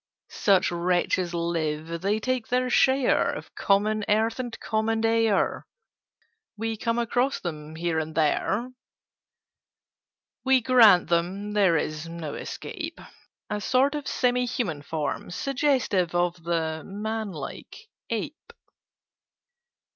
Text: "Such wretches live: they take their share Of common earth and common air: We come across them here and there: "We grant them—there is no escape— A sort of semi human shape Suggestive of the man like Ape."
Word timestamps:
"Such 0.31 0.71
wretches 0.71 1.31
live: 1.35 2.01
they 2.01 2.19
take 2.19 2.47
their 2.47 2.71
share 2.71 3.29
Of 3.35 3.53
common 3.53 4.03
earth 4.09 4.39
and 4.39 4.59
common 4.59 5.05
air: 5.05 5.67
We 6.57 6.75
come 6.75 6.97
across 6.97 7.39
them 7.39 7.75
here 7.75 7.99
and 7.99 8.15
there: 8.15 8.71
"We 10.43 10.59
grant 10.59 11.09
them—there 11.09 11.77
is 11.77 12.09
no 12.09 12.33
escape— 12.33 12.99
A 13.51 13.61
sort 13.61 13.93
of 13.93 14.07
semi 14.07 14.47
human 14.47 14.81
shape 14.81 15.31
Suggestive 15.33 16.15
of 16.15 16.45
the 16.45 16.81
man 16.83 17.31
like 17.31 17.87
Ape." 18.09 18.53